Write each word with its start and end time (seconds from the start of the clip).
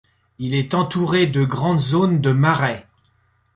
Il 0.39 0.55
est 0.55 0.73
entouré 0.73 1.27
de 1.27 1.43
grandes 1.45 1.79
zones 1.79 2.21
de 2.21 2.31
marais. 2.31 2.87